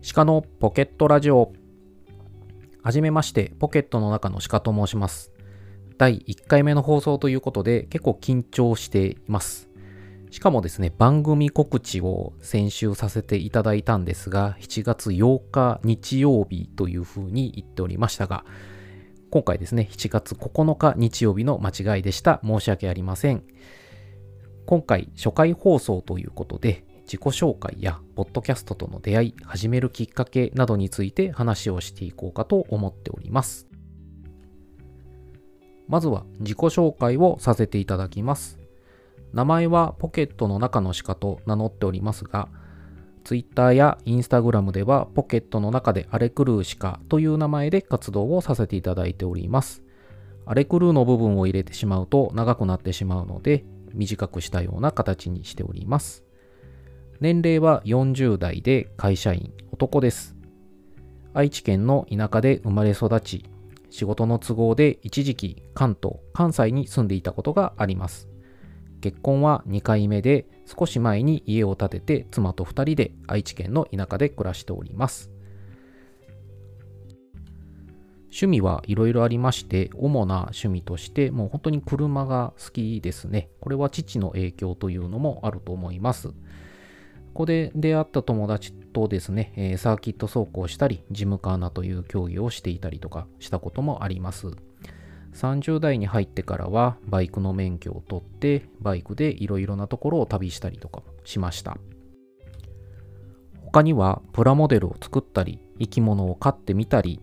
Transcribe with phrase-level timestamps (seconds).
[0.00, 1.52] 鹿のポケットラジオ。
[2.82, 5.32] はじめまして、ポケットの中の鹿と申します。
[5.98, 9.68] 第1回目の放送ということで結構緊張しています。
[10.30, 18.44] しかもですね、番組告知を先週させていただいたんですが、7月8日日曜日というふうに言っておりましたが、
[19.30, 22.40] 今回ですね、7月9日日曜日の間違いでした。
[22.44, 23.42] 申し訳ありません。
[24.64, 33.66] 今回初回放送ということで、自己紹介やポッドキャストとの出会い、始めるきっかけなどについて話をしていこうかと思っております。
[35.88, 38.58] まずは自己紹介をさせていただきます。
[39.32, 42.50] 名前はポケットの中の鹿と名乗っておりますが、
[43.24, 49.82] Twitter や Instagram ではポケットの中でアレクルー鹿という名前で活動をさせていただいております。
[50.44, 56.27] アレクルーの部分を入れてしまうと長くなってしまうので、短くしたような形にしております。
[57.20, 60.36] 年齢は40代で会社員、男です。
[61.34, 63.44] 愛知県の田舎で生まれ育ち、
[63.90, 68.28] 仕事の都合で一時期関東、関西に住んでいたことがあります。
[69.00, 75.32] 結婚は2回目で少し前に家を建てて妻と2人で愛知県の田舎で暮らしております。
[78.26, 83.48] 趣味はいろいろありまして、主な趣味としてもう本当に車が好きですね。
[83.60, 86.32] これは父の影響というのもあると思います。
[87.28, 94.48] ここで出会った友達とですね、えサーキット走行したり、ジムカーナという競技をしていたりとかしたこともあります。
[95.34, 101.78] 30代に入ってからはバイクの免許を取って、バイクでいろいろなところを旅したりとかしました。
[103.62, 107.20] 他にはプラモデルを作ったり、生き物を飼ってみたり、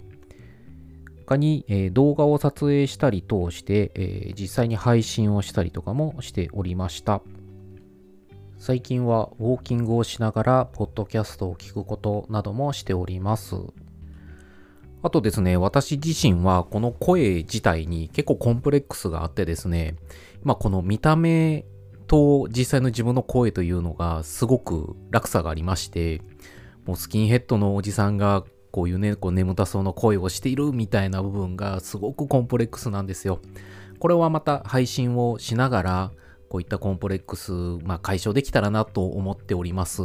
[1.26, 7.22] 他に、え、動画を撮影したり通して、え、実際に配信をしたりとかもしておりました。
[8.58, 13.56] 最近はウォーキングをしながら、ポッドキャストを聞くことなどもしております。
[15.03, 19.98] あとですね、私自身はこの声自体に結構コンプレックスがあってですね、
[20.42, 21.66] まあこの見た目
[22.08, 26.22] と実際の自分の声というのがすごく落差がありまして、
[26.86, 33.42] もうスキンヘッドのおじさんがこういうね、こう眠たそうな声をしているみたいな部分がすごくコンプレックスなんですよ。
[33.99, 36.11] これはまた配信をしながら、
[36.55, 37.52] こういったコンプレックス、
[37.83, 40.04] まあ、解消できたらなと思っております。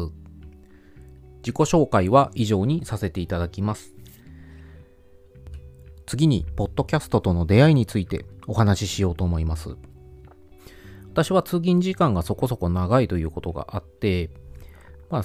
[1.43, 3.94] 自己紹介は以上にさせていただきます。
[6.06, 9.77] 次に、ポッドキャストとの出会いについてお話ししようと思います。
[11.12, 14.31] 私は通勤時間がそこそこ長いということがあって、
[15.09, 15.22] まあ、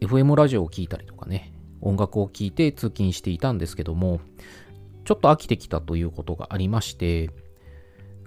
[0.00, 1.52] FM ラジオを聴いたりとかね、
[1.82, 4.20] 音楽を聴いて通勤していたんですけども、
[5.04, 7.28] ちょっと飽きてきたということがありまして、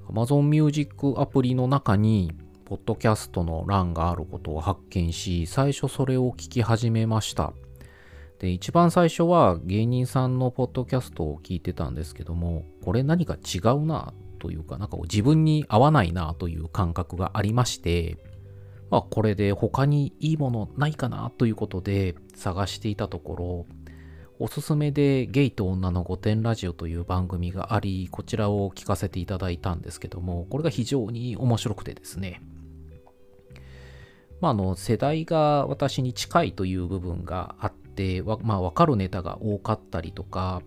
[0.09, 2.31] Amazon Music アプリの中に、
[2.66, 7.53] ポッドキャストの欄があることを発見し、最初それを聞き始めました。
[8.40, 18.18] で、一番最初は芸人さんのポッドキャストを聞いてたんですけども、これ何か違うなというか、なんか自分に合わないなという感覚がありまして、
[18.90, 23.66] まあこれで他にいいものないかなということで探していたところ、
[24.41, 32.41] おすすめでゲイと女の御殿ラジオという番組があり、こちらを聞かせていただいたんですけども、これが非常に面白くてですね。
[34.39, 40.61] まあ、あの、世代が私に近いという部分があって、まあ、わかるネタが多かったりとか、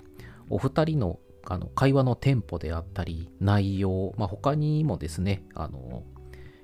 [0.51, 6.03] お二人のあの会話のテンポであったり、内容、まあ、他にもですね、あの、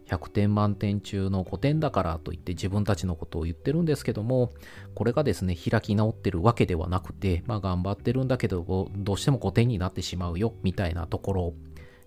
[0.08, 4.52] 100点満点中の5点だからと言って自分たちのことを言ってるんですけども、
[4.94, 11.54] これがですね、開き直ってるわけではなくて、まあ頑張ってるんだけど、どうしても5点になってしまうよ、みたいなところ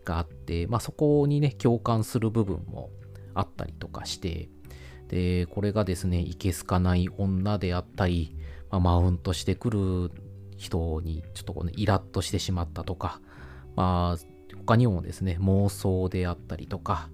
[0.04, 2.90] があって、まあそこにね、共感する部分も
[3.36, 4.50] あったりとかして、
[5.08, 8.36] で、これがですね、いけすかない女であったり、
[8.72, 10.12] まあ、マウントしてくる
[10.58, 13.20] 人にちょっとこうね、イラッとしてしまったとか、
[13.76, 17.10] まあ、他にもですね、妄想であったりとか、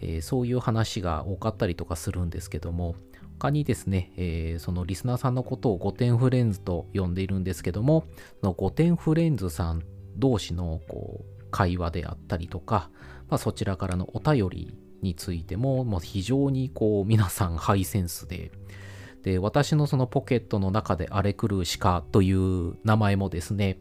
[0.00, 2.96] えー、そういう話が多かったりとかするんですけども、
[3.38, 8.04] 他にですね、えー、そのリスナーさんのことを5点フレンズと呼んでいるんですけども、
[8.40, 9.82] その5点フレンズさん
[10.16, 12.90] 同士のこう会話であったりとか、
[13.28, 18.52] まあ、そちらからのお便りについても、もう非常にこう皆さんハイセンスで、
[19.22, 23.78] で、私のそのポケットの中で荒れ狂う鹿という名前もですね、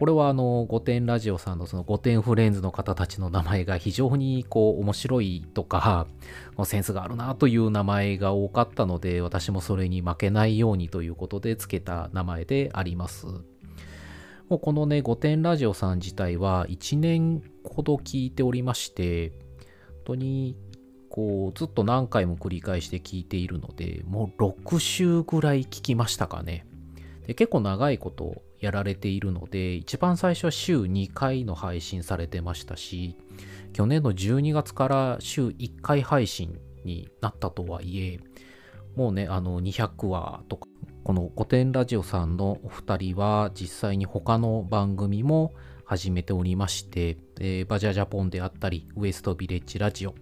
[0.00, 6.06] これはあの、御殿ラジオさんのその御殿フレンズの方たちの名前が非常にこう面白いとか、
[6.64, 13.26] センスがあるなという名前が多かったので、私もそれに負けないようにということで付けた名前であります。
[14.48, 19.36] もうこのね、御殿ラジオさん自体は1年ほど聞いておりまして、本
[20.04, 20.56] 当に
[21.10, 26.64] こうずっと何回も繰り返して聞いているので、もう6週ぐらい聞きましたかね。
[27.26, 33.16] で結構長いことやられているので、一番最初は週2回の配信されてましたし、
[33.72, 38.20] 去年の12月から週1回配信になったとはいえ、
[38.96, 40.68] もうね、あの200話とか、
[41.04, 45.54] この古典ラジオさんのお二人は実際に他の番組も
[45.86, 50.14] 始めておりまして、えー、バジャジャポンであったり、ウエストビレッジラジオ、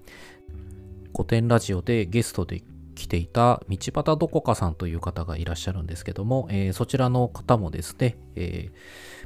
[1.13, 2.63] 古典ラジオでゲストで
[2.99, 8.71] 来ていた道端どこかさんという方がいらっしゃるんですけども、えー、そちらの方もですね、え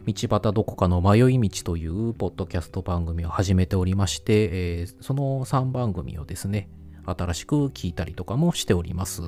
[0.05, 6.69] ー、道端どこかの迷い道というポッドキャスト番組を始めておりまして、えー、その3番組をですね、
[7.07, 9.23] 新しく聞いたりとかもしております。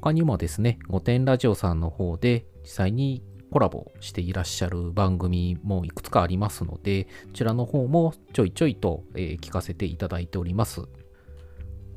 [0.00, 10.82] 他にもですね、御殿ラジオさんの方で実際にコラボしていらっしゃる番組もいくつかありますので、こちらの方もちょいちょいと、えー、聞かせていただいております。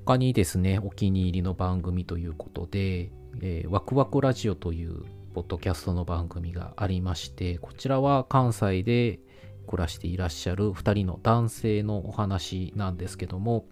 [0.05, 3.09] 他にですね、お気に入りの番組ということで、
[3.41, 9.21] えー、ワクワクラジオというポッドキャストの番組がありまして、こちらは関西で
[9.65, 13.65] 暮らしていらっしゃる2人の男性のお話なんですけども、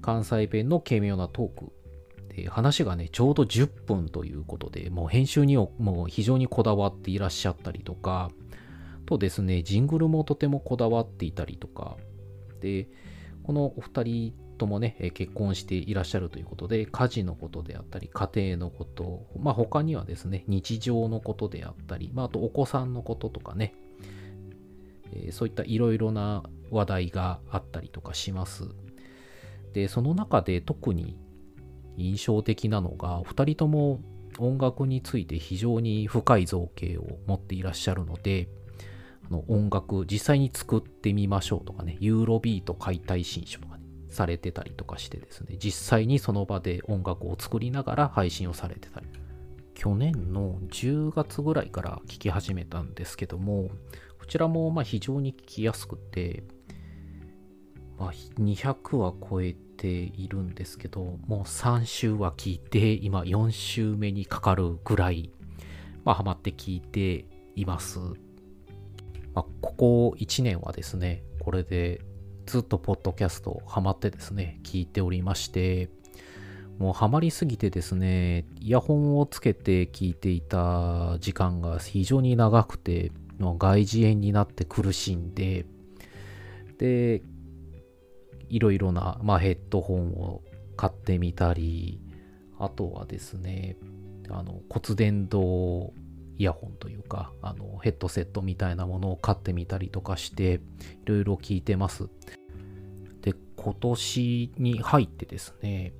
[0.00, 1.72] 関西弁の軽妙なトーク
[2.50, 8.30] 話がねちょうど10分ということでもう編集にも非常にこだわっていらっしゃったりとか
[9.04, 11.98] とですねジングルもとてもこだわっていたりとか
[12.60, 12.88] で
[13.42, 23.74] このお二人ともね結婚していらっしゃるということで家事のことであったり家庭のことまあ他にはですね日常のことであったり、まあ、あとお子さんのこととかね
[25.12, 28.68] えそういったいろいろな話題があったりとかします。
[29.72, 31.18] でその中で特に
[31.96, 34.00] 印象的なのが2人とも
[34.38, 38.48] 音楽について非常に深い造形を持っていらっしゃるので
[39.26, 43.71] あの音楽実際に作ってみましょうとかねユーロビート解体新書とか
[44.12, 49.06] されてたりとかしてですね実際にその場で音楽を作りながら配信をされてたり
[49.74, 53.70] 去年の10月ぐらいから聴き始めたんですけども
[54.22, 56.44] こちらもま非常に聴きやすくて、
[57.98, 65.32] まあ、200は超えているんですけど、もう3週は聞いて、今4週目にかかるぐらい、
[66.04, 67.26] まあ、ハマって聞いて
[67.56, 67.98] います。
[69.34, 72.00] まあ、ここ1年はですね、これで
[72.46, 75.88] ずっとポッドキャストハマってですね、聞いておりまして、
[76.78, 85.66] もうハマりすぎてですね、イヤホンをつけて聞いていた時間が非常に長くて、外耳炎になって苦しんで、
[86.78, 87.22] で、
[88.48, 90.42] いろいろな、まあ、ヘッドホンを
[90.76, 92.00] 買ってみたり、
[92.58, 93.76] あとはですね、
[94.28, 95.92] あの骨伝導
[96.42, 100.60] イヤホンというか、あのヘッドセットみたいなものを買ってみたりとかして、い
[101.04, 102.08] ろいろ聞いてます。
[103.20, 105.94] で、今年に入ってですね、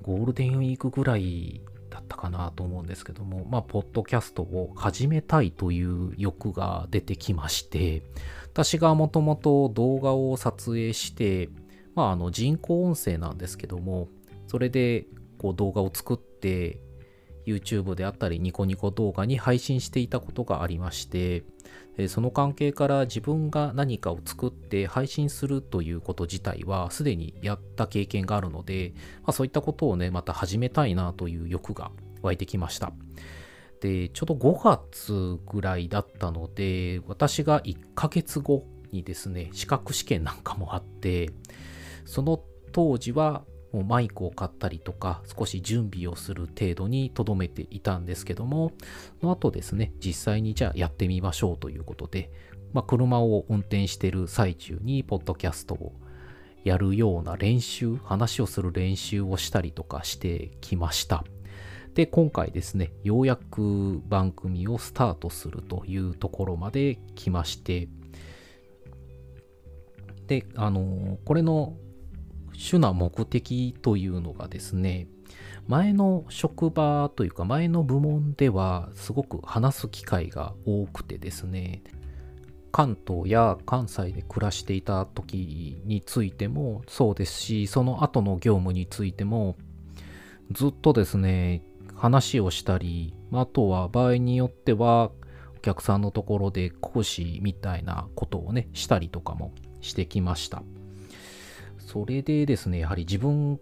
[0.00, 1.60] ゴールデンウィークぐらい
[1.90, 8.02] だったかなと思うんですけども、まあ、ポッドキャストを始めたいという欲が出てきまして、
[8.46, 11.50] 私がもともと動画を撮影して、
[11.94, 14.08] まあ、あの人工音声なんですけども、
[14.46, 15.04] それで
[15.36, 16.80] こう動画を作って、
[17.48, 21.44] YouTube であったりニコニコ動画に配信していたことがありまして、
[22.08, 28.92] その関係から自分が何かを作って配信するということ自体はすでにやった経験があるので、
[29.22, 31.90] まあ、そういったことをね、また始めたいなという欲が
[32.22, 32.92] 湧いてきました。
[33.80, 41.30] で、ちょうど5月ぐらいだったので、私が1ヶ月後にですね、資格試験なんかもあって、
[42.04, 42.40] その
[42.72, 48.72] 当時はもうマイクを買ったりとか少し準備をする程度に留めていたんですけども
[49.20, 52.30] その後ですね実際にじゃあやってみましょうということで、
[52.72, 55.92] まあ、車を運転してる最中にポッドキャストを
[56.64, 61.24] やるような練習話をする練習をしたりとかしてきました。
[61.94, 67.88] で今回ですねようやく番組をスタートするというところまで来まして
[70.28, 71.74] であのこれの
[72.58, 75.06] 主な目的というのがですね、
[75.68, 81.84] 前の職場というか前の部門ではすごく話す機会が多くてですね、
[82.72, 89.56] 関東や関西で暮らしていた時についてもそうですし、その後の業務についても
[90.50, 91.62] ずっとですね、
[91.94, 95.12] 話をしたり、あとは場合によっては
[95.56, 100.64] お客さんのところで講師みたいなことをね、したりとかもしてきました。
[101.88, 103.58] それでですね、やはり自分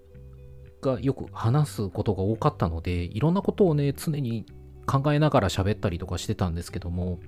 [0.82, 4.44] がよく話すことが多かったので、いろんなことをね、常に
[4.84, 7.20] 考えながら喋ったりとかしてたんですけども、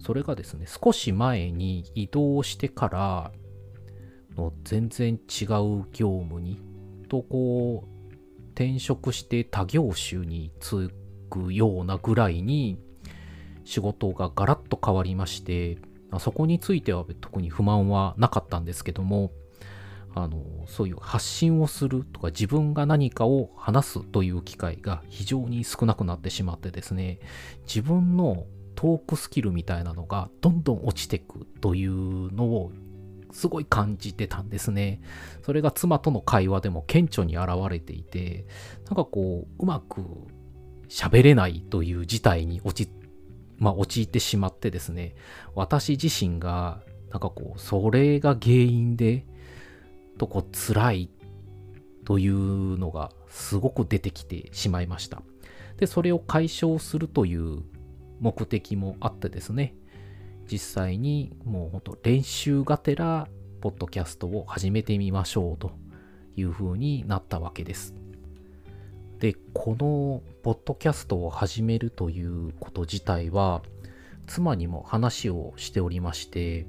[0.00, 3.32] それがですね、少し前に移動してから
[4.36, 6.58] の全然違う業務に、
[7.08, 7.92] とこう、
[8.48, 10.90] 転職して他業種に就
[11.30, 12.80] くようなぐらいに
[13.62, 15.78] 仕事がガラッと変わりまして
[16.18, 19.32] そこについては特に不満はなかったんですけども
[20.14, 27.18] あのそういう発信をするとか自分が何かを話すという機会が非常に少なくなってしまってですね
[27.66, 32.72] 自分のトークスキルみたいなのがどんどん落ちてくというのを
[33.32, 35.00] すごい感じてたんですね。
[35.42, 38.46] それが妻との会話でも顕著に現れていて、
[38.86, 40.02] なんかこう、うまく
[40.88, 42.92] 喋れないという事態に落ち、
[43.56, 45.14] まあ、陥ってしまってですね、
[45.54, 49.26] 私自身が、なんかこう、それが原因で、
[50.22, 51.10] とこう、辛い
[52.04, 55.22] というのがすごく出てきてしまいました。
[55.78, 57.62] で、それを解消するという
[58.20, 59.74] 目的もあってですね、
[60.50, 63.28] 実際にもうほんと練習がてら、
[63.60, 65.72] ポッドキャストを始めてみましょうと
[66.36, 67.94] いう風になったわけです。
[69.18, 73.62] で、このポッドキャストを始めるということ自体は、
[74.28, 76.66] 妻にも話をしておりまして、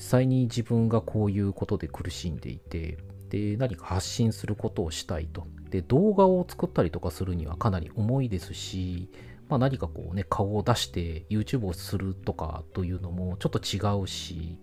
[0.00, 2.96] 実際に自分がこういうことで苦しんでいて、
[3.28, 5.46] で、何か発信することをしたいと。
[5.68, 9.10] で、動画を作ったりとかするにはかなり重いですし、
[9.50, 14.56] まあ、何かこうね、顔を出して YouTube をするとかというのもちょっと違うし、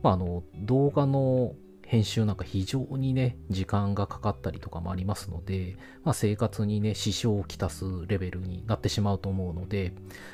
[0.00, 9.92] まあ、あの、動画の編集なんか非常にね、時間がかかったりとかもありますので、まあ、生活にね、支障をきたすレベルになってしまうと思うので、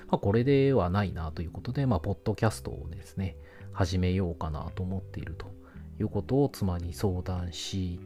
[0.09, 3.39] まあ、これではないなということで、まあ、ポッドキャストをですね、
[3.75, 5.47] 始めようかなと思っていると
[6.01, 8.01] いうことを妻に相談し、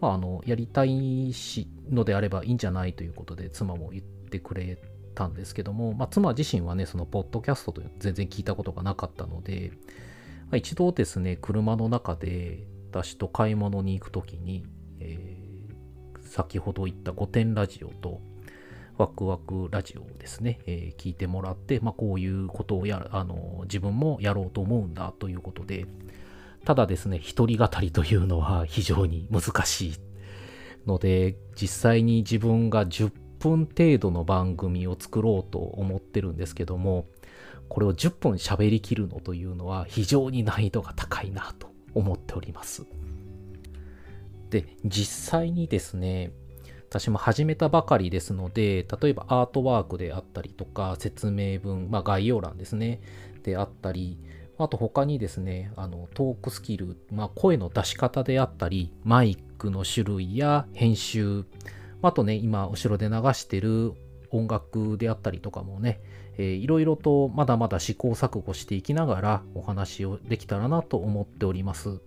[0.00, 4.78] まあ、あの、やりたいしのであればいいんじゃないということで、妻も言ってくれ
[5.14, 9.72] たんですけども、まあ、妻自身はね、そのポッドキャストという全然聞いたことがなかったので、
[10.44, 14.64] まあ、一度ですね、車の中で私と買い物に行くときに、
[15.00, 18.20] えー、先ほど言った5点ラジオと、
[18.98, 25.86] ワクワクラジオをですね、えー、聞いてもらって、まあ、こういうことをやあの自分もやろうと思うんだということで、
[26.64, 29.92] ただですね、一人語りというのは 非常に難しい
[30.86, 37.06] ので、実際に自分が10分程度の番組を作ろうと思ってるんですけども、
[37.68, 42.86] これを10分喋りきるのというのは非常に難易度が高いなと思っております。
[44.50, 46.32] で、実際にですね、
[46.88, 53.00] 私も始めたばかりですので、例えばアートワークであったりとか、説明文、まあ概要欄ですね、
[53.42, 54.18] であったり、
[54.58, 61.44] あと他にですね、あのトークスキル、まあ、声の出し方であったり、マイクの種類や編集、
[62.02, 63.92] あとね、今後ろで流してる
[64.30, 66.00] 音楽であったりとかもね、
[66.38, 72.00] えー、いろいろとまだまだ試行錯誤していきながらお話をできたらなと思っております。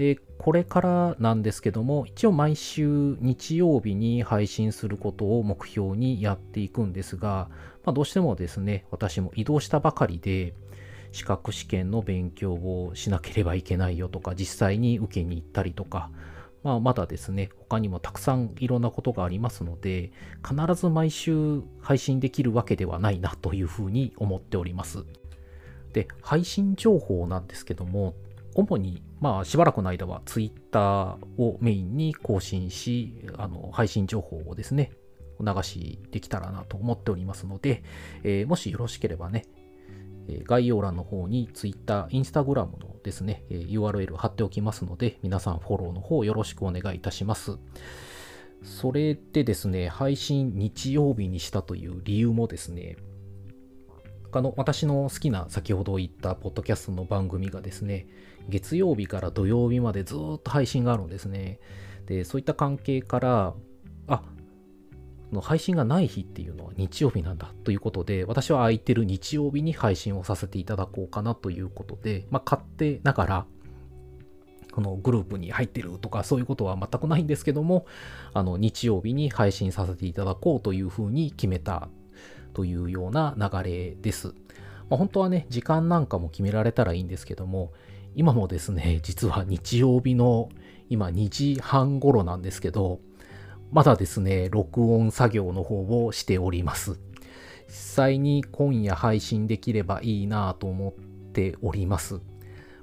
[0.00, 7.50] で、これからなんですけども、一応毎週日曜日に配信することを目標にやっていくんですが、
[7.84, 10.54] まあ、どうしてもですね、私も移動したばかりで、
[11.12, 16.10] 資格試験の勉強をしなければいけないよとか、実際に受けに行ったりとか、
[16.62, 25.04] まあ、まだですね、他にもたくさんいろんなことがありますので、必ず毎週配信できるわけではないなというふうに思っております。
[25.92, 28.14] で、配信情報なんですけども、
[28.54, 34.92] 主に、まあ、しばらくの間は Twitter をメインに更新し、あの配信情報をですね、
[35.38, 37.82] お流しできたらなと思っておりますので、
[38.22, 39.46] えー、もしよろしければね、
[40.28, 47.58] え概要欄の方に Twitter、Instagram のですね、え URL 貼っておきますので、皆さんフォローの方よろしくお願いいたします。
[48.62, 52.96] それでですね、配信日曜日にしたという理由もですね、
[54.32, 58.06] あの私の好きな先ほど言ったポッドキャストの番組がですね、
[58.48, 61.58] 月曜日から土曜日までずっと配信があるんですね。
[62.06, 63.54] で、そういった関係から、
[64.06, 64.22] あ、
[65.32, 73.46] の配信がない日っていうのは日曜日なんだということで、私は空いてる日曜日に配信をさせていただこうかなということで、まあ、勝手ながら、
[74.72, 77.86] このグループに入ってるとかそういうことは全くないんですけども、
[78.32, 81.88] あの日曜日に配信させていただこうというふうに決めた
[82.50, 84.34] というような流れです。
[84.88, 87.72] まあ、本当はね、時間なんかも決められたらいいんですけども、
[88.14, 90.48] 今もですね、 実は日曜日の
[90.88, 93.00] 今2時半頃なんですけど、
[93.70, 96.98] まだですね、録音作業の方をしております。
[97.68, 100.92] 実際に今夜配信できればいいなと思っ
[101.32, 102.20] ております。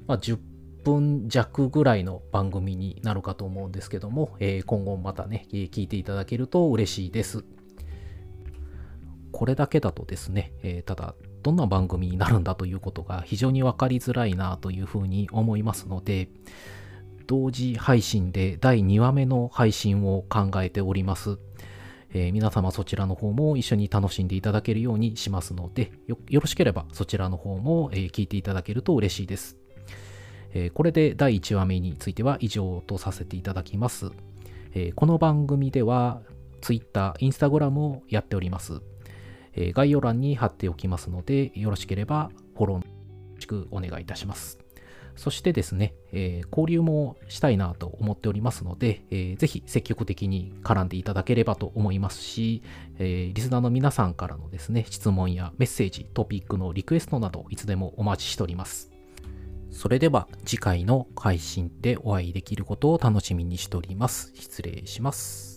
[0.07, 0.39] まあ、10
[0.85, 7.43] 分弱ぐらいの番組になるかと思うんですけども、えー、今後またね、聞いていただけると嬉しいです。
[9.31, 16.29] これだけだとですね、えー、ただ、どんな番組になるんだということが非常にわかりづらいなというふうに思いますので、
[17.27, 21.37] 同時配信で第2話目の配信を考えております。
[22.13, 29.57] えー、皆様そちらの方も一緒に楽しんでいただけるようにしますので、よろしければそちらの方も、えー、聞いていただけると嬉しいです。
[30.53, 34.11] えー、これで第1話目については以上とさせていただきます。
[34.73, 36.21] えこの番組では
[36.61, 38.81] Twitter、Instagram をやっております。
[39.57, 42.83] え概要欄に貼っておきますので、よろしければフォローよ
[43.35, 44.59] ろしくお願いいたします。
[45.17, 52.61] そしてですね、えー、交流もしたいなと思っておりますので、えー、ぜひ積極的に絡んでいただければと思いますし、
[52.99, 58.91] えー、リスナーの皆さんからのですね、質問やメッセージ、トピックのリクエストなどいつでもお待ちしております。
[59.71, 64.31] それでは次回の配信でお会いできることを楽しみにしております。
[64.35, 65.56] 失礼します。